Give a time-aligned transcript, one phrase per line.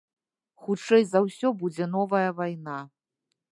[0.63, 2.79] Хутчэй за ўсё, будзе новая вайна.